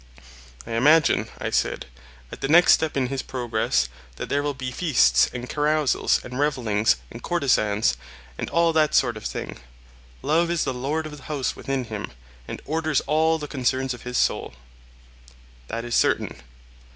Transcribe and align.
I 0.65 0.71
imagine, 0.71 1.27
I 1.37 1.51
said, 1.51 1.85
at 2.31 2.41
the 2.41 2.47
next 2.47 2.73
step 2.73 2.97
in 2.97 3.05
his 3.05 3.21
progress, 3.21 3.87
that 4.15 4.29
there 4.29 4.41
will 4.41 4.55
be 4.55 4.71
feasts 4.71 5.29
and 5.31 5.47
carousals 5.47 6.19
and 6.25 6.39
revellings 6.39 6.95
and 7.11 7.21
courtezans, 7.21 7.97
and 8.35 8.49
all 8.49 8.73
that 8.73 8.95
sort 8.95 9.15
of 9.15 9.25
thing; 9.27 9.59
Love 10.23 10.49
is 10.49 10.63
the 10.63 10.73
lord 10.73 11.05
of 11.05 11.15
the 11.17 11.23
house 11.25 11.55
within 11.55 11.83
him, 11.83 12.13
and 12.47 12.63
orders 12.65 13.01
all 13.01 13.37
the 13.37 13.47
concerns 13.47 13.93
of 13.93 14.01
his 14.01 14.17
soul. 14.17 14.55
That 15.67 15.85
is 15.85 15.93
certain. 15.93 16.41